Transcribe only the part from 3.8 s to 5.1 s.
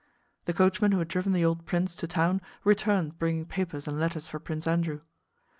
and letters for Prince Andrew.